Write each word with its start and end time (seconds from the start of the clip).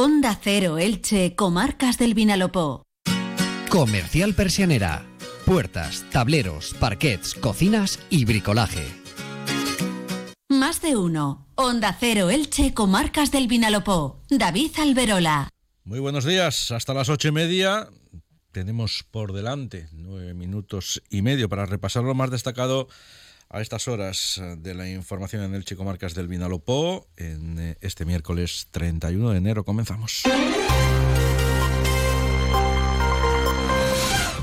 Onda 0.00 0.38
Cero 0.40 0.78
Elche, 0.78 1.34
Comarcas 1.34 1.98
del 1.98 2.14
Vinalopó. 2.14 2.84
Comercial 3.68 4.32
Persianera. 4.32 5.04
Puertas, 5.44 6.04
tableros, 6.12 6.72
parquets, 6.78 7.34
cocinas 7.34 7.98
y 8.08 8.24
bricolaje. 8.24 8.86
Más 10.48 10.80
de 10.82 10.94
uno. 10.94 11.48
Onda 11.56 11.96
Cero 11.98 12.30
Elche, 12.30 12.74
Comarcas 12.74 13.32
del 13.32 13.48
Vinalopó. 13.48 14.22
David 14.30 14.70
Alberola. 14.78 15.48
Muy 15.82 15.98
buenos 15.98 16.24
días. 16.24 16.70
Hasta 16.70 16.94
las 16.94 17.08
ocho 17.08 17.26
y 17.26 17.32
media 17.32 17.88
tenemos 18.52 19.04
por 19.10 19.32
delante 19.32 19.88
nueve 19.90 20.32
minutos 20.32 21.02
y 21.10 21.22
medio 21.22 21.48
para 21.48 21.66
repasar 21.66 22.04
lo 22.04 22.14
más 22.14 22.30
destacado 22.30 22.86
a 23.50 23.60
estas 23.60 23.88
horas 23.88 24.40
de 24.58 24.74
la 24.74 24.88
información 24.88 25.42
en 25.42 25.54
el 25.54 25.64
Chico 25.64 25.84
Marcas 25.84 26.14
del 26.14 26.28
Vinalopó 26.28 27.06
en 27.16 27.58
eh, 27.58 27.76
este 27.80 28.04
miércoles 28.04 28.68
31 28.70 29.30
de 29.30 29.38
enero. 29.38 29.64
Comenzamos. 29.64 30.22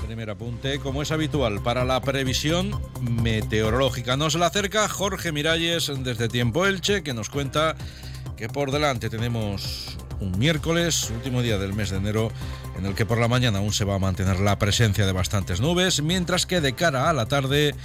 Primer 0.08 0.30
apunte, 0.30 0.80
como 0.80 1.02
es 1.02 1.12
habitual, 1.12 1.62
para 1.62 1.86
la 1.86 2.02
previsión 2.02 2.82
meteorológica. 3.02 4.18
Nos 4.18 4.36
la 4.36 4.48
acerca 4.48 4.88
Jorge 4.88 5.32
Miralles 5.32 5.92
desde 6.00 6.28
Tiempo 6.28 6.66
Elche, 6.66 7.04
que 7.04 7.14
nos 7.14 7.30
cuenta 7.30 7.76
que 8.38 8.50
por 8.50 8.72
delante 8.72 9.10
tenemos 9.10 9.98
un 10.20 10.38
miércoles, 10.40 11.12
último 11.12 11.42
día 11.42 11.58
del 11.58 11.74
mes 11.74 11.90
de 11.92 11.98
enero, 11.98 12.32
en 12.78 12.86
el 12.86 12.96
que 12.96 13.06
por 13.06 13.20
la 13.20 13.28
mañana 13.28 13.60
aún 13.60 13.74
se 13.74 13.86
va 13.86 13.96
a 13.96 14.00
mantener 14.00 14.40
la 14.40 14.58
presencia 14.58 15.06
de 15.06 15.12
bastantes 15.12 15.62
nubes, 15.62 16.02
mientras 16.02 16.46
que 16.46 16.62
de 16.62 16.74
cara 16.74 17.10
a 17.10 17.14
la 17.14 17.28
tarde 17.28 17.76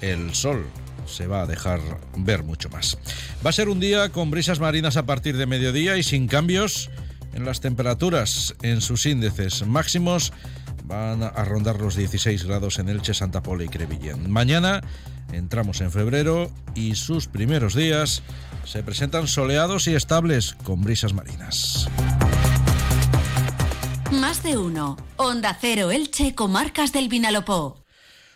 el 0.00 0.34
sol 0.34 0.66
se 1.06 1.26
va 1.26 1.42
a 1.42 1.46
dejar 1.46 1.80
ver 2.16 2.44
mucho 2.44 2.68
más. 2.68 2.98
Va 3.44 3.50
a 3.50 3.52
ser 3.52 3.68
un 3.68 3.80
día 3.80 4.10
con 4.10 4.30
brisas 4.30 4.60
marinas 4.60 4.96
a 4.96 5.06
partir 5.06 5.36
de 5.36 5.46
mediodía 5.46 5.96
y 5.96 6.02
sin 6.02 6.28
cambios 6.28 6.90
en 7.34 7.44
las 7.44 7.60
temperaturas 7.60 8.54
en 8.62 8.80
sus 8.80 9.06
índices 9.06 9.66
máximos 9.66 10.32
van 10.84 11.22
a 11.22 11.44
rondar 11.44 11.80
los 11.80 11.94
16 11.94 12.44
grados 12.44 12.78
en 12.80 12.88
Elche, 12.88 13.14
Santa 13.14 13.42
Pola 13.42 13.62
y 13.64 13.68
Crevillén. 13.68 14.30
Mañana 14.30 14.80
entramos 15.32 15.80
en 15.80 15.92
febrero 15.92 16.50
y 16.74 16.96
sus 16.96 17.28
primeros 17.28 17.74
días 17.74 18.22
se 18.64 18.82
presentan 18.82 19.28
soleados 19.28 19.86
y 19.86 19.94
estables 19.94 20.54
con 20.64 20.82
brisas 20.82 21.12
marinas. 21.12 21.88
Más 24.10 24.42
de 24.42 24.58
uno. 24.58 24.96
Onda 25.16 25.56
Cero 25.60 25.92
Elche, 25.92 26.34
Comarcas 26.34 26.92
del 26.92 27.08
Vinalopó. 27.08 27.79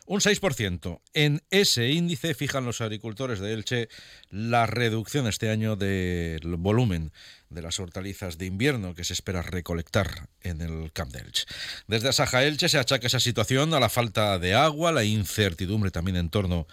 Un 0.06 0.20
6%. 0.20 1.00
En 1.14 1.42
ese 1.50 1.90
índice 1.90 2.34
fijan 2.34 2.66
los 2.66 2.82
agricultores 2.82 3.40
de 3.40 3.54
Elche 3.54 3.88
la 4.28 4.66
reducción 4.66 5.26
este 5.26 5.48
año 5.48 5.76
del 5.76 6.56
volumen 6.58 7.10
de 7.48 7.62
las 7.62 7.80
hortalizas 7.80 8.36
de 8.36 8.44
invierno 8.44 8.94
que 8.94 9.04
se 9.04 9.14
espera 9.14 9.40
recolectar 9.40 10.28
en 10.42 10.60
el 10.60 10.92
Camp 10.92 11.10
de 11.12 11.20
Elche. 11.20 11.46
Desde 11.86 12.10
Asaja 12.10 12.44
Elche 12.44 12.68
se 12.68 12.78
achaca 12.78 13.06
esa 13.06 13.18
situación 13.18 13.72
a 13.72 13.80
la 13.80 13.88
falta 13.88 14.38
de 14.38 14.54
agua, 14.54 14.92
la 14.92 15.04
incertidumbre 15.04 15.90
también 15.90 16.18
en 16.18 16.28
torno 16.28 16.66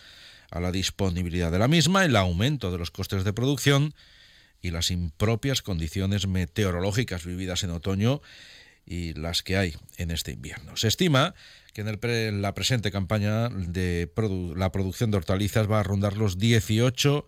a 0.49 0.59
la 0.59 0.73
disponibilidad 0.73 1.53
de 1.53 1.59
la 1.59 1.69
misma, 1.69 2.03
el 2.03 2.17
aumento 2.17 2.69
de 2.69 2.79
los 2.79 2.91
costes 2.91 3.23
de 3.23 3.31
producción 3.31 3.93
y 4.61 4.71
las 4.71 4.91
impropias 4.91 5.61
condiciones 5.61 6.27
meteorológicas 6.27 7.25
vividas 7.25 7.63
en 7.63 7.71
otoño 7.71 8.21
y 8.91 9.13
las 9.13 9.41
que 9.41 9.55
hay 9.55 9.77
en 9.95 10.11
este 10.11 10.33
invierno. 10.33 10.75
Se 10.75 10.89
estima 10.89 11.33
que 11.73 11.79
en, 11.81 12.41
la 12.41 12.53
presente 12.53 12.91
campaña 12.91 13.47
de 13.47 14.11
la 14.57 14.71
producción 14.73 15.11
de 15.11 15.17
hortalizas 15.17 15.71
va 15.71 15.79
a 15.79 15.83
rondar 15.83 16.17
los 16.17 16.37
18 16.37 17.23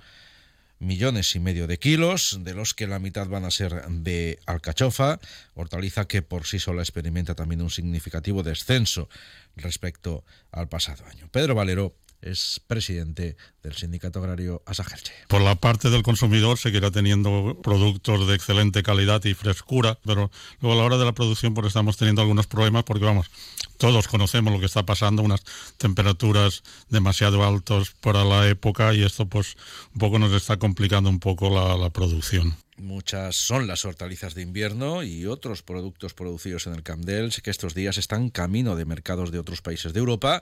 millones 0.80 1.34
y 1.38 1.40
medio 1.40 1.66
de 1.66 1.80
kilos, 1.80 2.40
de 2.42 2.54
los 2.54 2.74
que 2.74 2.86
la 2.86 3.00
mitad 3.00 3.30
van 3.30 3.46
a 3.46 3.52
ser 3.52 3.88
de 3.88 4.40
alcachofa, 4.46 5.22
hortaliza 5.54 6.06
que 6.06 6.22
por 6.22 6.46
sí 6.46 6.60
sola 6.60 6.82
experimenta 6.82 7.34
también 7.34 7.62
un 7.62 7.70
significativo 7.70 8.44
descenso 8.44 9.08
respecto 9.56 10.26
al 10.52 10.68
pasado 10.68 11.06
año. 11.06 11.30
Pedro 11.32 11.56
Valero 11.56 11.96
es 12.24 12.62
presidente 12.68 13.36
del 13.62 13.74
Sindicato 13.76 14.20
Agrario 14.20 14.62
Asajerche. 14.66 15.14
Por 15.28 15.42
la 15.42 15.56
parte 15.56 15.90
del 15.90 16.04
consumidor 16.04 16.58
seguirá 16.58 16.92
teniendo 16.92 17.60
productos 17.62 18.28
de 18.28 18.36
excelente 18.36 18.84
calidad 18.84 19.24
y 19.26 19.34
frescura, 19.34 20.00
pero 20.06 20.32
luego 20.62 20.74
a 20.74 20.78
la 20.78 20.86
hora 20.86 20.98
de 20.98 21.06
la 21.06 21.14
producción 21.14 21.54
pues 21.54 21.68
estamos 21.68 21.98
teniendo 21.98 22.22
algunos 22.22 22.48
problemas 22.48 22.84
porque 22.84 23.06
vamos, 23.06 23.30
todos 23.78 24.08
conocemos 24.08 24.54
lo 24.54 24.60
que 24.60 24.66
está 24.66 24.86
pasando, 24.86 25.22
unas 25.22 25.44
temperaturas 25.78 26.64
demasiado 26.90 27.44
altas 27.44 27.92
para 28.02 28.24
la 28.24 28.48
época 28.48 28.94
y 28.94 29.04
esto 29.04 29.26
pues 29.26 29.56
un 29.94 30.00
poco 30.00 30.20
nos 30.20 30.32
está 30.34 30.58
complicando 30.58 31.10
un 31.10 31.20
poco 31.20 31.50
la 31.50 31.90
producción. 31.90 32.56
Muchas 32.78 33.36
son 33.36 33.68
las 33.68 33.86
hortalizas 33.86 34.34
de 34.34 34.42
invierno 34.42 35.04
y 35.04 35.28
otros 35.28 35.62
productos 35.62 36.16
producidos 36.16 36.66
en 36.66 36.74
el 36.74 36.82
Camp 36.82 37.04
que 37.44 37.52
estos 37.52 37.76
días 37.76 37.98
están 37.98 38.30
camino 38.30 38.76
de 38.76 38.86
mercados 38.86 39.32
de 39.32 39.40
otros 39.40 39.62
países 39.62 39.94
de 39.94 40.00
Europa 40.00 40.42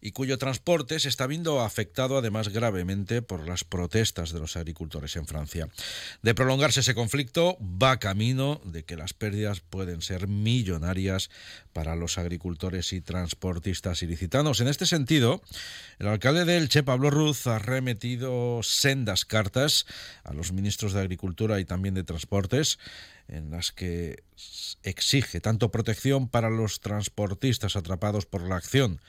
y 0.00 0.12
cuyo 0.12 0.38
transporte 0.38 0.98
se 0.98 1.08
está 1.08 1.26
viendo 1.26 1.60
afectado 1.60 2.18
además 2.18 2.48
gravemente 2.48 3.22
por 3.22 3.46
las 3.46 3.64
protestas 3.64 4.32
de 4.32 4.40
los 4.40 4.56
agricultores 4.56 5.14
en 5.16 5.26
Francia. 5.26 5.68
De 6.22 6.34
prolongarse 6.34 6.80
ese 6.80 6.94
conflicto, 6.94 7.58
va 7.60 7.98
camino 7.98 8.60
de 8.64 8.84
que 8.84 8.96
las 8.96 9.12
pérdidas 9.12 9.60
pueden 9.60 10.00
ser 10.02 10.26
millonarias 10.26 11.30
para 11.72 11.96
los 11.96 12.18
agricultores 12.18 12.92
y 12.92 13.00
transportistas 13.00 14.02
ilicitanos. 14.02 14.60
En 14.60 14.68
este 14.68 14.86
sentido, 14.86 15.42
el 15.98 16.08
alcalde 16.08 16.44
de 16.44 16.56
Elche, 16.56 16.82
Pablo 16.82 17.10
Ruz, 17.10 17.46
ha 17.46 17.58
remitido 17.58 18.60
sendas 18.62 19.24
cartas 19.24 19.86
a 20.24 20.32
los 20.32 20.52
ministros 20.52 20.92
de 20.92 21.00
Agricultura 21.00 21.60
y 21.60 21.64
también 21.70 21.94
de 21.94 22.02
Transportes 22.02 22.80
en 23.28 23.52
las 23.52 23.70
que 23.70 24.24
exige 24.82 25.40
tanto 25.40 25.70
protección 25.70 26.28
para 26.28 26.50
los 26.50 26.80
transportistas 26.80 27.76
atrapados 27.76 28.26
por 28.26 28.42
la 28.42 28.56
acción 28.56 29.00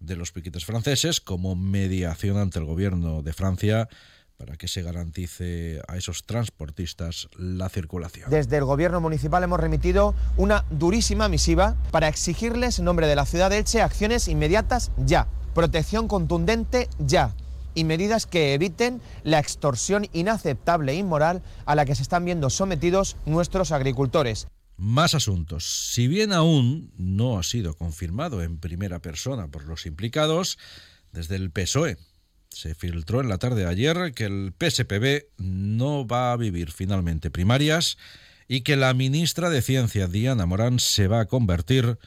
de 0.00 0.16
los 0.16 0.30
piquetes 0.30 0.66
franceses 0.66 1.22
como 1.22 1.56
mediación 1.56 2.36
ante 2.36 2.58
el 2.58 2.66
gobierno 2.66 3.22
de 3.22 3.32
Francia 3.32 3.88
para 4.36 4.56
que 4.56 4.68
se 4.68 4.82
garantice 4.82 5.80
a 5.88 5.96
esos 5.96 6.24
transportistas 6.24 7.30
la 7.38 7.70
circulación. 7.70 8.28
Desde 8.28 8.58
el 8.58 8.64
gobierno 8.64 9.00
municipal 9.00 9.42
hemos 9.42 9.58
remitido 9.58 10.14
una 10.36 10.66
durísima 10.70 11.30
misiva 11.30 11.74
para 11.90 12.08
exigirles 12.08 12.78
en 12.78 12.84
nombre 12.84 13.06
de 13.06 13.16
la 13.16 13.24
ciudad 13.24 13.48
de 13.48 13.58
Elche 13.58 13.80
acciones 13.80 14.28
inmediatas 14.28 14.92
ya, 14.98 15.26
protección 15.54 16.06
contundente 16.06 16.90
ya 16.98 17.34
y 17.74 17.84
medidas 17.84 18.26
que 18.26 18.54
eviten 18.54 19.00
la 19.24 19.38
extorsión 19.38 20.06
inaceptable 20.12 20.92
e 20.92 20.96
inmoral 20.96 21.42
a 21.66 21.74
la 21.74 21.84
que 21.84 21.94
se 21.94 22.02
están 22.02 22.24
viendo 22.24 22.50
sometidos 22.50 23.16
nuestros 23.26 23.72
agricultores. 23.72 24.48
Más 24.76 25.14
asuntos. 25.14 25.90
Si 25.92 26.08
bien 26.08 26.32
aún 26.32 26.92
no 26.96 27.38
ha 27.38 27.42
sido 27.42 27.74
confirmado 27.74 28.42
en 28.42 28.58
primera 28.58 29.00
persona 29.00 29.48
por 29.48 29.64
los 29.64 29.84
implicados, 29.84 30.58
desde 31.12 31.36
el 31.36 31.50
PSOE 31.50 31.98
se 32.50 32.74
filtró 32.74 33.20
en 33.20 33.28
la 33.28 33.38
tarde 33.38 33.62
de 33.62 33.68
ayer 33.68 34.12
que 34.14 34.24
el 34.24 34.52
PSPB 34.58 35.26
no 35.38 36.06
va 36.06 36.32
a 36.32 36.36
vivir 36.36 36.72
finalmente 36.72 37.30
primarias 37.30 37.96
y 38.48 38.62
que 38.62 38.76
la 38.76 38.92
ministra 38.92 39.50
de 39.50 39.62
Ciencia, 39.62 40.08
Diana 40.08 40.46
Morán, 40.46 40.80
se 40.80 41.06
va 41.06 41.20
a 41.20 41.26
convertir 41.26 41.84
en 41.84 41.98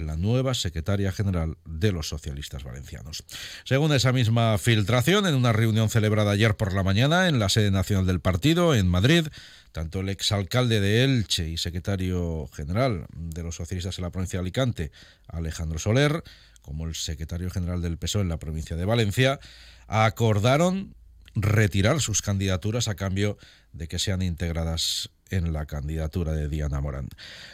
la 0.00 0.16
nueva 0.16 0.54
secretaria 0.54 1.12
general 1.12 1.58
de 1.64 1.92
los 1.92 2.08
socialistas 2.08 2.64
valencianos. 2.64 3.24
Según 3.64 3.92
esa 3.92 4.12
misma 4.12 4.56
filtración, 4.58 5.26
en 5.26 5.34
una 5.34 5.52
reunión 5.52 5.90
celebrada 5.90 6.32
ayer 6.32 6.56
por 6.56 6.72
la 6.72 6.82
mañana 6.82 7.28
en 7.28 7.38
la 7.38 7.48
sede 7.48 7.70
nacional 7.70 8.06
del 8.06 8.20
partido, 8.20 8.74
en 8.74 8.88
Madrid, 8.88 9.26
tanto 9.72 10.00
el 10.00 10.08
exalcalde 10.08 10.80
de 10.80 11.04
Elche 11.04 11.48
y 11.48 11.58
secretario 11.58 12.48
general 12.54 13.06
de 13.12 13.42
los 13.42 13.56
socialistas 13.56 13.98
en 13.98 14.04
la 14.04 14.10
provincia 14.10 14.38
de 14.38 14.42
Alicante, 14.42 14.92
Alejandro 15.28 15.78
Soler, 15.78 16.24
como 16.62 16.86
el 16.86 16.94
secretario 16.94 17.50
general 17.50 17.82
del 17.82 17.98
PSOE 17.98 18.22
en 18.22 18.28
la 18.28 18.38
provincia 18.38 18.76
de 18.76 18.84
Valencia, 18.84 19.40
acordaron 19.88 20.94
retirar 21.34 22.00
sus 22.00 22.22
candidaturas 22.22 22.88
a 22.88 22.94
cambio 22.94 23.38
de 23.72 23.88
que 23.88 23.98
sean 23.98 24.22
integradas 24.22 25.10
en 25.32 25.52
la 25.52 25.66
candidatura 25.66 26.32
de 26.32 26.48
Diana 26.48 26.80
Morán. 26.80 27.08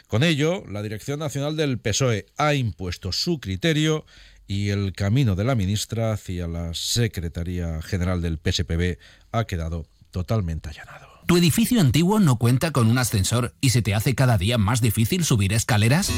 Con 0.06 0.22
ello, 0.22 0.64
la 0.69 0.82
Dirección 0.82 1.19
Nacional 1.19 1.56
del 1.56 1.78
PSOE 1.78 2.26
ha 2.36 2.54
impuesto 2.54 3.12
su 3.12 3.40
criterio 3.40 4.04
y 4.46 4.70
el 4.70 4.92
camino 4.92 5.36
de 5.36 5.44
la 5.44 5.54
ministra 5.54 6.12
hacia 6.12 6.48
la 6.48 6.75
Secretaría 6.75 7.80
General 7.82 8.20
del 8.20 8.38
PSPB 8.38 8.98
ha 9.32 9.44
quedado 9.44 9.86
totalmente 10.10 10.70
allanado. 10.70 11.18
¿Tu 11.28 11.36
edificio 11.36 11.82
antiguo 11.82 12.20
no 12.20 12.36
cuenta 12.36 12.70
con 12.70 12.88
un 12.88 12.96
ascensor 12.96 13.52
y 13.60 13.69
se 13.69 13.82
te 13.82 13.94
hace 13.94 14.14
cada 14.14 14.38
día 14.38 14.56
más 14.56 14.80
difícil 14.80 15.26
subir 15.26 15.52
escaleras? 15.52 16.10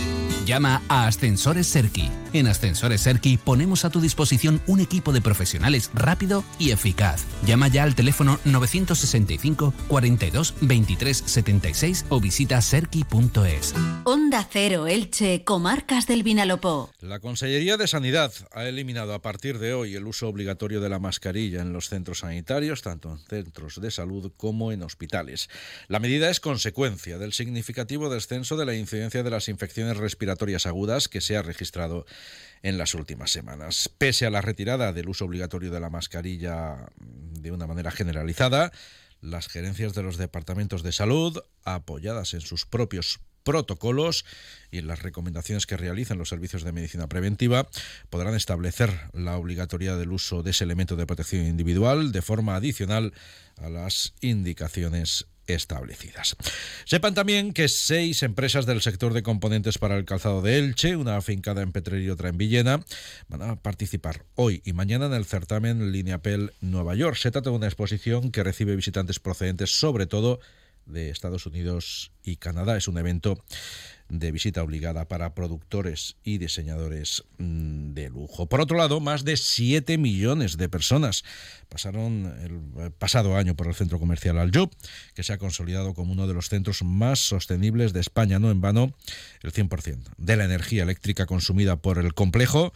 Llama 0.47 0.83
a 0.89 1.09
Ascensores 1.09 1.67
Serki. 1.67 2.09
En 2.33 2.47
Ascensores 2.47 3.01
Serki 3.01 3.37
ponemos 3.37 3.85
a 3.85 3.91
tu 3.91 4.01
disposición 4.01 4.63
un 4.69 4.79
equipo 4.79 5.13
de 5.13 5.21
profesionales 5.21 5.91
rápido 5.95 6.45
y 6.61 6.71
eficaz. 6.71 7.25
Llama 7.45 7.67
ya 7.67 7.83
al 7.83 7.97
teléfono 7.97 8.39
965 8.45 9.75
42 9.89 10.55
23 10.61 11.25
76 11.27 12.07
o 12.09 12.21
visita 12.21 12.61
serki.es. 12.61 13.75
Onda 14.05 14.47
Cero 14.49 14.87
Elche, 14.87 15.43
Comarcas 15.43 16.07
del 16.07 16.23
Vinalopó. 16.23 16.89
La 17.01 17.19
Consellería 17.19 17.77
de 17.77 17.89
Sanidad 17.89 18.33
ha 18.53 18.65
eliminado 18.65 19.13
a 19.13 19.23
partir 19.23 19.59
de 19.59 19.75
hoy 19.75 19.97
el 19.97 20.07
uso 20.07 20.29
obligatorio 20.29 20.81
de 20.81 20.89
la 20.89 21.01
mascarilla 21.01 21.63
en 21.63 21.73
los 21.73 21.89
centros 21.89 22.21
sanitarios, 22.21 22.83
tanto 22.83 23.11
en 23.11 23.19
centros 23.19 23.81
de 23.81 23.91
salud 23.91 24.31
como 24.37 24.71
en 24.71 24.85
hospitales 24.85 25.00
La 25.89 25.99
medida 25.99 26.31
es 26.31 26.41
consecuencia 26.41 27.19
del 27.19 27.33
significativo 27.33 28.11
descenso 28.11 28.57
de 28.57 28.67
la 28.67 28.75
incidencia 28.75 29.23
de 29.23 29.31
las 29.31 29.49
infecciones 29.49 29.97
respiratorias 29.97 30.67
agudas 30.67 31.09
que 31.09 31.21
se 31.21 31.37
ha 31.37 31.43
registrado 31.43 32.07
en 32.63 32.79
las 32.79 32.95
últimas 32.95 33.31
semanas. 33.31 33.91
Pese 33.97 34.27
a 34.27 34.31
la 34.31 34.43
retirada 34.43 34.93
del 34.93 35.09
uso 35.09 35.25
obligatorio 35.25 35.71
de 35.71 35.81
la 35.81 35.91
mascarilla 35.91 36.91
de 36.99 37.53
una 37.53 37.67
manera 37.67 37.91
generalizada, 37.91 38.73
las 39.21 39.49
gerencias 39.49 39.95
de 39.95 40.03
los 40.03 40.17
departamentos 40.17 40.83
de 40.83 40.93
salud, 40.93 41.39
apoyadas 41.65 42.35
en 42.35 42.41
sus 42.41 42.67
propios 42.67 43.21
protocolos 43.43 44.25
y 44.71 44.83
las 44.83 45.03
recomendaciones 45.03 45.67
que 45.67 45.77
realicen 45.77 46.19
los 46.19 46.29
servicios 46.29 46.63
de 46.63 46.73
medicina 46.73 47.09
preventiva 47.09 47.69
podrán 48.09 48.35
establecer 48.35 48.91
la 49.13 49.37
obligatoriedad 49.37 49.99
del 49.99 50.13
uso 50.13 50.43
de 50.43 50.53
ese 50.53 50.65
elemento 50.65 50.97
de 50.97 51.07
protección 51.07 51.47
individual 51.47 52.13
de 52.13 52.23
forma 52.23 52.57
adicional 52.57 53.13
a 53.57 53.69
las 53.69 54.15
indicaciones 54.21 55.27
establecidas. 55.55 56.37
Sepan 56.85 57.15
también 57.15 57.53
que 57.53 57.69
seis 57.69 58.23
empresas 58.23 58.67
del 58.67 58.83
sector 58.83 59.13
de 59.13 59.23
componentes 59.23 59.79
para 59.79 59.97
el 59.97 60.05
calzado 60.05 60.43
de 60.43 60.59
Elche, 60.59 60.97
una 60.97 61.17
afincada 61.17 61.63
en 61.63 61.73
Petrer 61.73 62.03
y 62.03 62.11
otra 62.11 62.29
en 62.29 62.39
Villena, 62.39 62.85
van 63.29 63.43
a 63.43 63.57
participar 63.57 64.25
hoy 64.35 64.63
y 64.65 64.73
mañana 64.73 65.07
en 65.07 65.15
el 65.15 65.25
certamen 65.25 65.93
Lineapel 65.93 66.53
Nueva 66.61 66.95
York. 66.95 67.17
Se 67.17 67.31
trata 67.31 67.51
de 67.51 67.57
una 67.57 67.67
exposición 67.67 68.31
que 68.31 68.45
recibe 68.45 68.77
visitantes 68.77 69.19
procedentes 69.19 69.73
sobre 69.73 70.07
todo 70.07 70.39
de 70.39 70.60
Estados 70.97 71.47
Unidos 71.47 72.13
y 72.25 72.37
Canadá. 72.37 72.77
Es 72.77 72.89
un 72.89 72.99
evento 72.99 73.43
de 74.11 74.33
visita 74.33 74.63
obligada 74.63 75.07
para 75.07 75.35
productores 75.35 76.17
y 76.25 76.39
diseñadores 76.39 77.25
mm, 77.39 77.93
de 77.93 78.11
lujo. 78.11 78.47
Por 78.47 78.61
otro 78.61 78.77
lado, 78.77 79.01
más 79.01 79.25
de 79.25 79.37
7 79.37 79.99
millones 79.99 80.57
de 80.57 80.69
personas 80.69 81.25
pasaron 81.69 82.35
el 82.43 82.91
pasado 82.93 83.37
año 83.37 83.55
por 83.55 83.69
el 83.69 83.75
centro 83.75 83.99
comercial 83.99 84.39
Aljub, 84.39 84.71
que 85.15 85.23
se 85.23 85.33
ha 85.33 85.39
consolidado 85.39 85.95
como 85.95 86.13
uno 86.13 86.27
de 86.27 86.35
los 86.35 86.49
centros 86.49 86.83
más 86.83 87.21
sostenibles 87.21 87.93
de 87.93 88.01
España. 88.01 88.39
No 88.39 88.51
en 88.51 88.61
vano, 88.61 88.93
el 89.43 89.53
100% 89.53 90.03
de 90.19 90.37
la 90.37 90.45
energía 90.45 90.83
eléctrica 90.83 91.27
consumida 91.27 91.77
por 91.77 91.99
el 91.99 92.13
complejo 92.13 92.73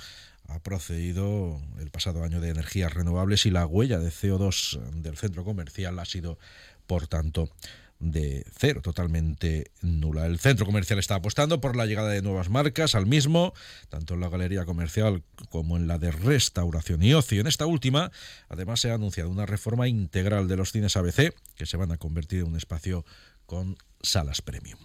ha 0.49 0.59
procedido 0.61 1.61
el 1.81 1.91
pasado 1.91 2.23
año 2.23 2.41
de 2.41 2.51
energías 2.51 2.93
renovables 2.93 3.47
y 3.47 3.51
la 3.51 3.67
huella 3.67 3.99
de 3.99 4.11
CO2 4.11 4.79
del 4.93 5.17
centro 5.17 5.45
comercial 5.45 5.99
ha 5.99 6.05
sido, 6.05 6.39
por 6.87 7.07
tanto, 7.07 7.51
de 7.99 8.45
cero, 8.59 8.81
totalmente 8.83 9.71
nula. 9.81 10.27
El 10.27 10.39
centro 10.39 10.67
comercial 10.67 10.99
está 10.99 11.17
apostando 11.17 11.61
por 11.61 11.77
la 11.77 11.87
llegada 11.87 12.11
de 12.11 12.23
nuevas 12.23 12.51
marcas 12.51 12.95
al 12.95 13.07
mismo, 13.07 13.55
tanto 13.89 14.15
en 14.15 14.21
la 14.21 14.29
galería 14.29 14.65
comercial 14.65 15.23
como 15.49 15.77
en 15.77 15.87
la 15.87 15.99
de 15.99 16.11
restauración 16.11 17.03
y 17.03 17.15
ocio. 17.15 17.41
En 17.41 17.47
esta 17.47 17.67
última, 17.67 18.11
además, 18.49 18.81
se 18.81 18.91
ha 18.91 18.95
anunciado 18.95 19.31
una 19.31 19.47
reforma 19.47 19.89
integral 19.89 20.49
de 20.49 20.57
los 20.57 20.73
cines 20.73 20.97
ABC, 20.97 21.35
que 21.55 21.67
se 21.67 21.77
van 21.77 21.93
a 21.93 21.97
convertir 21.97 22.41
en 22.41 22.49
un 22.49 22.57
espacio 22.57 23.05
con 23.47 23.77
salas 24.05 24.43
premium. 24.43 24.79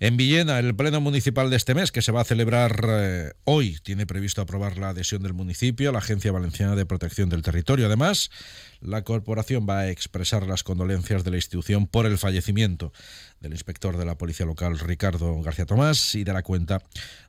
En 0.00 0.16
Villena, 0.16 0.58
el 0.58 0.74
pleno 0.74 1.00
municipal 1.00 1.50
de 1.50 1.56
este 1.56 1.74
mes, 1.74 1.92
que 1.92 2.02
se 2.02 2.12
va 2.12 2.22
a 2.22 2.24
celebrar 2.24 2.84
eh, 2.88 3.32
hoy, 3.44 3.78
tiene 3.82 4.06
previsto 4.06 4.42
aprobar 4.42 4.78
la 4.78 4.90
adhesión 4.90 5.22
del 5.22 5.34
municipio 5.34 5.90
a 5.90 5.92
la 5.92 5.98
Agencia 5.98 6.32
Valenciana 6.32 6.74
de 6.76 6.86
Protección 6.86 7.28
del 7.28 7.42
Territorio. 7.42 7.86
Además, 7.86 8.30
la 8.80 9.02
corporación 9.04 9.66
va 9.68 9.80
a 9.80 9.90
expresar 9.90 10.46
las 10.46 10.64
condolencias 10.64 11.24
de 11.24 11.30
la 11.30 11.36
institución 11.36 11.86
por 11.86 12.06
el 12.06 12.18
fallecimiento 12.18 12.92
del 13.42 13.52
inspector 13.52 13.96
de 13.96 14.04
la 14.04 14.16
Policía 14.16 14.46
Local 14.46 14.78
Ricardo 14.78 15.42
García 15.42 15.66
Tomás 15.66 16.14
y 16.14 16.24
la 16.24 16.42
cuenta 16.42 16.82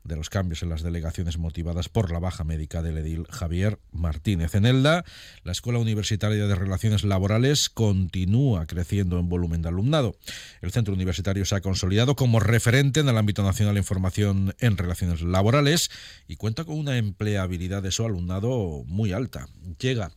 de 0.04 0.16
los 0.16 0.30
cambios 0.30 0.62
en 0.62 0.68
las 0.68 0.82
delegaciones 0.82 1.38
motivadas 1.38 1.88
por 1.88 2.12
la 2.12 2.20
baja 2.20 2.44
médica 2.44 2.82
del 2.82 2.98
edil 2.98 3.26
Javier 3.28 3.80
Martínez. 3.90 4.54
En 4.54 4.64
Elda, 4.64 5.04
la 5.42 5.52
Escuela 5.52 5.80
Universitaria 5.80 6.46
de 6.46 6.54
Relaciones 6.54 7.02
Laborales 7.02 7.68
continúa 7.68 8.66
creciendo 8.66 9.18
en 9.18 9.28
volumen 9.28 9.62
de 9.62 9.68
alumnado. 9.68 10.16
El 10.62 10.70
centro 10.70 10.94
universitario 10.94 11.44
se 11.44 11.56
ha 11.56 11.60
consolidado 11.60 12.14
como 12.14 12.38
referente 12.38 13.00
en 13.00 13.08
el 13.08 13.18
ámbito 13.18 13.42
nacional 13.42 13.76
en 13.76 13.84
formación 13.84 14.54
en 14.60 14.76
relaciones 14.76 15.20
laborales 15.20 15.90
y 16.28 16.36
cuenta 16.36 16.64
con 16.64 16.78
una 16.78 16.96
empleabilidad 16.96 17.82
de 17.82 17.90
su 17.90 18.04
alumnado 18.04 18.84
muy 18.86 19.12
alta. 19.12 19.48
Llega 19.78 20.12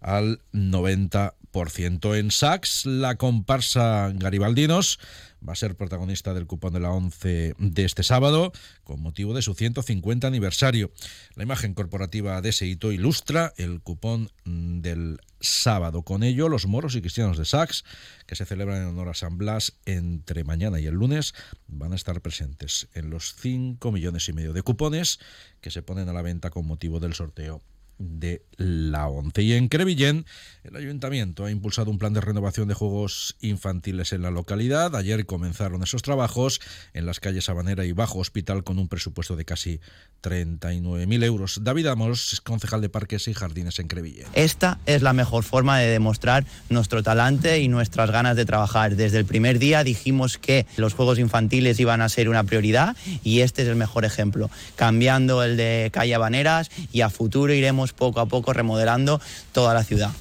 al 0.00 0.40
90%. 0.52 2.18
En 2.18 2.30
Sachs, 2.30 2.86
la 2.86 3.16
comparsa 3.16 4.10
Garibaldinos 4.14 4.98
va 5.46 5.52
a 5.52 5.56
ser 5.56 5.76
protagonista 5.76 6.34
del 6.34 6.46
cupón 6.46 6.72
de 6.72 6.80
la 6.80 6.90
11 6.92 7.54
de 7.58 7.84
este 7.84 8.02
sábado 8.02 8.52
con 8.84 9.00
motivo 9.00 9.34
de 9.34 9.42
su 9.42 9.54
150 9.54 10.26
aniversario. 10.26 10.92
La 11.34 11.42
imagen 11.42 11.74
corporativa 11.74 12.40
de 12.40 12.50
ese 12.50 12.66
hito 12.66 12.92
ilustra 12.92 13.52
el 13.56 13.80
cupón 13.80 14.30
del 14.44 15.18
sábado. 15.40 16.02
Con 16.02 16.22
ello, 16.22 16.48
los 16.48 16.66
moros 16.66 16.94
y 16.94 17.00
cristianos 17.00 17.38
de 17.38 17.44
Sachs, 17.44 17.84
que 18.26 18.36
se 18.36 18.46
celebran 18.46 18.82
en 18.82 18.88
honor 18.88 19.08
a 19.08 19.14
San 19.14 19.38
Blas 19.38 19.74
entre 19.84 20.44
mañana 20.44 20.80
y 20.80 20.86
el 20.86 20.94
lunes, 20.94 21.34
van 21.66 21.92
a 21.92 21.96
estar 21.96 22.20
presentes 22.20 22.88
en 22.94 23.10
los 23.10 23.34
5 23.34 23.90
millones 23.92 24.28
y 24.28 24.32
medio 24.32 24.52
de 24.52 24.62
cupones 24.62 25.18
que 25.60 25.70
se 25.70 25.82
ponen 25.82 26.08
a 26.08 26.12
la 26.12 26.22
venta 26.22 26.50
con 26.50 26.66
motivo 26.66 27.00
del 27.00 27.14
sorteo 27.14 27.62
de 27.98 28.42
la 28.56 29.08
ONCE. 29.08 29.42
Y 29.42 29.52
en 29.54 29.68
Crevillén, 29.68 30.26
el 30.64 30.76
ayuntamiento 30.76 31.44
ha 31.44 31.50
impulsado 31.50 31.90
un 31.90 31.98
plan 31.98 32.12
de 32.12 32.20
renovación 32.20 32.68
de 32.68 32.74
juegos 32.74 33.36
infantiles 33.40 34.12
en 34.12 34.22
la 34.22 34.30
localidad. 34.30 34.94
Ayer 34.94 35.26
comenzaron 35.26 35.82
esos 35.82 36.02
trabajos 36.02 36.60
en 36.94 37.06
las 37.06 37.20
calles 37.20 37.44
Sabanera 37.44 37.84
y 37.84 37.92
Bajo 37.92 38.18
Hospital 38.18 38.64
con 38.64 38.78
un 38.78 38.88
presupuesto 38.88 39.36
de 39.36 39.44
casi 39.44 39.80
39.000 40.22 41.24
euros. 41.24 41.60
David 41.62 41.86
Amos 41.86 42.32
es 42.32 42.40
concejal 42.40 42.80
de 42.80 42.88
Parques 42.88 43.26
y 43.28 43.34
Jardines 43.34 43.78
en 43.78 43.88
Crevillén. 43.88 44.26
Esta 44.34 44.78
es 44.86 45.02
la 45.02 45.12
mejor 45.12 45.42
forma 45.42 45.78
de 45.78 45.88
demostrar 45.88 46.44
nuestro 46.68 47.02
talante 47.02 47.60
y 47.60 47.68
nuestras 47.68 48.10
ganas 48.10 48.36
de 48.36 48.44
trabajar. 48.44 48.94
Desde 48.94 49.18
el 49.18 49.24
primer 49.24 49.58
día 49.58 49.82
dijimos 49.82 50.38
que 50.38 50.66
los 50.76 50.94
juegos 50.94 51.18
infantiles 51.18 51.80
iban 51.80 52.00
a 52.00 52.08
ser 52.08 52.28
una 52.28 52.44
prioridad 52.44 52.96
y 53.24 53.40
este 53.40 53.62
es 53.62 53.68
el 53.68 53.76
mejor 53.76 54.04
ejemplo. 54.04 54.50
Cambiando 54.76 55.42
el 55.42 55.56
de 55.56 55.90
calle 55.92 56.14
Habaneras 56.14 56.70
y 56.92 57.00
a 57.00 57.10
futuro 57.10 57.52
iremos 57.52 57.81
poco 57.90 58.20
a 58.20 58.26
poco 58.26 58.52
remodelando 58.52 59.20
toda 59.52 59.74
la 59.74 59.82
ciudad. 59.82 60.12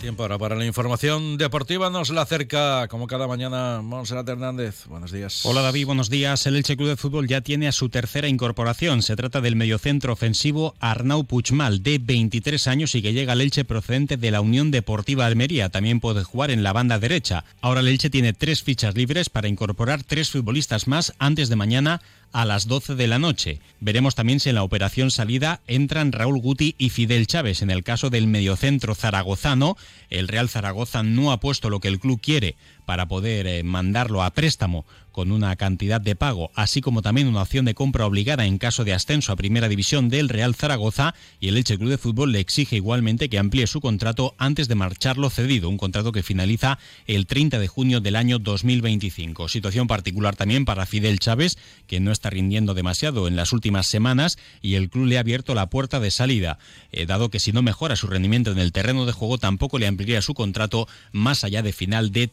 Tiempo 0.00 0.22
ahora 0.22 0.38
para 0.38 0.54
la 0.54 0.64
información 0.64 1.38
deportiva. 1.38 1.90
Nos 1.90 2.10
la 2.10 2.22
acerca, 2.22 2.86
como 2.86 3.08
cada 3.08 3.26
mañana, 3.26 3.82
Monserrat 3.82 4.28
Hernández. 4.28 4.86
Buenos 4.86 5.10
días. 5.10 5.44
Hola 5.44 5.60
David, 5.60 5.86
buenos 5.86 6.08
días. 6.08 6.46
El 6.46 6.54
Elche 6.54 6.76
Club 6.76 6.90
de 6.90 6.96
Fútbol 6.96 7.26
ya 7.26 7.40
tiene 7.40 7.66
a 7.66 7.72
su 7.72 7.88
tercera 7.88 8.28
incorporación. 8.28 9.02
Se 9.02 9.16
trata 9.16 9.40
del 9.40 9.56
mediocentro 9.56 10.12
ofensivo 10.12 10.76
Arnau 10.78 11.24
Puchmal, 11.24 11.82
de 11.82 11.98
23 11.98 12.68
años 12.68 12.94
y 12.94 13.02
que 13.02 13.12
llega 13.12 13.32
al 13.32 13.40
Elche 13.40 13.64
procedente 13.64 14.16
de 14.16 14.30
la 14.30 14.40
Unión 14.40 14.70
Deportiva 14.70 15.26
Almería. 15.26 15.68
También 15.68 15.98
puede 15.98 16.22
jugar 16.22 16.52
en 16.52 16.62
la 16.62 16.72
banda 16.72 17.00
derecha. 17.00 17.44
Ahora 17.60 17.80
el 17.80 17.88
Elche 17.88 18.08
tiene 18.08 18.32
tres 18.32 18.62
fichas 18.62 18.94
libres 18.94 19.28
para 19.30 19.48
incorporar 19.48 20.04
tres 20.04 20.30
futbolistas 20.30 20.86
más 20.86 21.12
antes 21.18 21.48
de 21.48 21.56
mañana 21.56 22.00
a 22.32 22.44
las 22.44 22.66
12 22.66 22.94
de 22.94 23.06
la 23.06 23.18
noche. 23.18 23.60
Veremos 23.80 24.14
también 24.14 24.40
si 24.40 24.48
en 24.48 24.54
la 24.56 24.62
operación 24.62 25.10
salida 25.10 25.60
entran 25.66 26.12
Raúl 26.12 26.40
Guti 26.40 26.74
y 26.78 26.90
Fidel 26.90 27.26
Chávez. 27.26 27.62
En 27.62 27.70
el 27.70 27.84
caso 27.84 28.10
del 28.10 28.26
mediocentro 28.26 28.94
zaragozano, 28.94 29.76
el 30.10 30.28
Real 30.28 30.48
Zaragoza 30.48 31.02
no 31.02 31.32
ha 31.32 31.40
puesto 31.40 31.70
lo 31.70 31.80
que 31.80 31.88
el 31.88 31.98
club 31.98 32.20
quiere 32.20 32.56
para 32.88 33.06
poder 33.06 33.46
eh, 33.46 33.62
mandarlo 33.64 34.22
a 34.22 34.30
préstamo 34.30 34.86
con 35.18 35.32
una 35.32 35.56
cantidad 35.56 36.00
de 36.00 36.14
pago, 36.14 36.52
así 36.54 36.80
como 36.80 37.02
también 37.02 37.26
una 37.26 37.42
opción 37.42 37.64
de 37.64 37.74
compra 37.74 38.06
obligada 38.06 38.46
en 38.46 38.56
caso 38.56 38.84
de 38.84 38.94
ascenso 38.94 39.32
a 39.32 39.36
Primera 39.36 39.68
División 39.68 40.08
del 40.08 40.28
Real 40.28 40.54
Zaragoza. 40.54 41.12
Y 41.40 41.48
el 41.48 41.56
Elche 41.56 41.76
Club 41.76 41.90
de 41.90 41.98
Fútbol 41.98 42.30
le 42.30 42.38
exige 42.38 42.76
igualmente 42.76 43.28
que 43.28 43.40
amplíe 43.40 43.66
su 43.66 43.80
contrato 43.80 44.36
antes 44.38 44.68
de 44.68 44.76
marcharlo 44.76 45.28
cedido, 45.28 45.68
un 45.68 45.76
contrato 45.76 46.12
que 46.12 46.22
finaliza 46.22 46.78
el 47.06 47.26
30 47.26 47.58
de 47.58 47.66
junio 47.66 48.00
del 48.00 48.14
año 48.14 48.38
2025. 48.38 49.48
Situación 49.48 49.88
particular 49.88 50.36
también 50.36 50.64
para 50.64 50.86
Fidel 50.86 51.18
Chávez, 51.18 51.58
que 51.88 51.98
no 51.98 52.12
está 52.12 52.30
rindiendo 52.30 52.74
demasiado 52.74 53.26
en 53.26 53.34
las 53.34 53.52
últimas 53.52 53.88
semanas 53.88 54.38
y 54.62 54.76
el 54.76 54.88
club 54.88 55.06
le 55.06 55.16
ha 55.16 55.20
abierto 55.20 55.54
la 55.56 55.68
puerta 55.68 55.98
de 55.98 56.12
salida, 56.12 56.60
eh, 56.92 57.06
dado 57.06 57.28
que 57.28 57.40
si 57.40 57.50
no 57.50 57.60
mejora 57.60 57.96
su 57.96 58.06
rendimiento 58.06 58.52
en 58.52 58.58
el 58.58 58.70
terreno 58.70 59.04
de 59.04 59.12
juego 59.12 59.36
tampoco 59.36 59.80
le 59.80 59.88
ampliaría 59.88 60.22
su 60.22 60.34
contrato 60.34 60.86
más 61.10 61.42
allá 61.42 61.62
de 61.62 61.72
final 61.72 62.12
de 62.12 62.28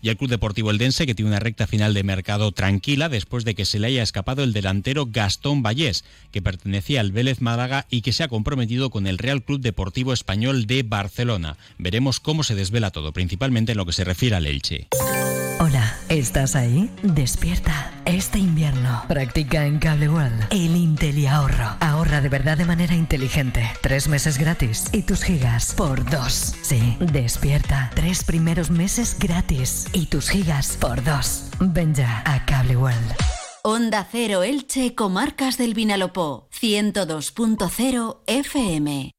Y 0.00 0.08
el 0.08 0.16
Club 0.16 0.30
Deportivo 0.30 0.70
Eldense, 0.70 1.06
que 1.06 1.14
tiene 1.14 1.30
una 1.30 1.40
recta 1.40 1.66
final 1.66 1.94
de 1.94 2.02
mercado 2.02 2.52
tranquila 2.52 3.08
después 3.08 3.44
de 3.44 3.54
que 3.54 3.64
se 3.64 3.78
le 3.78 3.88
haya 3.88 4.02
escapado 4.02 4.42
el 4.42 4.52
delantero 4.52 5.06
Gastón 5.10 5.62
Vallés, 5.62 6.04
que 6.30 6.42
pertenecía 6.42 7.00
al 7.00 7.12
Vélez 7.12 7.40
Málaga 7.40 7.86
y 7.90 8.02
que 8.02 8.12
se 8.12 8.22
ha 8.22 8.28
comprometido 8.28 8.90
con 8.90 9.06
el 9.06 9.18
Real 9.18 9.42
Club 9.42 9.60
Deportivo 9.60 10.12
Español 10.12 10.66
de 10.66 10.82
Barcelona. 10.82 11.56
Veremos 11.78 12.20
cómo 12.20 12.42
se 12.42 12.54
desvela 12.54 12.90
todo, 12.90 13.12
principalmente 13.12 13.72
en 13.72 13.78
lo 13.78 13.86
que 13.86 13.92
se 13.92 14.04
refiere 14.04 14.36
al 14.36 14.46
Elche. 14.46 14.88
Hola, 15.60 15.96
¿estás 16.08 16.56
ahí? 16.56 16.90
Despierta. 17.02 17.92
Este 18.04 18.38
invierno 18.38 19.02
practica 19.08 19.66
en 19.66 19.78
Cable 19.78 20.08
World 20.08 20.46
el 20.50 20.76
Intel 20.76 21.26
ahorro. 21.26 21.76
Ahorra 21.80 22.20
de 22.20 22.28
verdad 22.28 22.58
de 22.58 22.64
manera 22.64 22.94
inteligente. 22.94 23.70
Tres 23.80 24.08
meses 24.08 24.38
gratis 24.38 24.88
y 24.92 25.02
tus 25.02 25.22
gigas 25.22 25.72
por 25.74 26.04
dos. 26.10 26.54
Sí, 26.62 26.96
despierta. 27.00 27.90
Tres 27.94 28.24
primeros 28.24 28.70
meses 28.70 29.16
gratis 29.18 29.86
y 29.92 30.06
tus 30.06 30.28
gigas 30.28 30.76
por 30.80 31.02
dos. 31.04 31.44
Ven 31.60 31.94
ya 31.94 32.22
a 32.26 32.44
Cable 32.44 32.76
World. 32.76 33.14
Onda 33.62 34.06
Cero 34.10 34.42
Elche, 34.42 34.94
Comarcas 34.94 35.56
del 35.56 35.72
Vinalopó, 35.72 36.48
102.0 36.52 38.22
FM. 38.26 39.10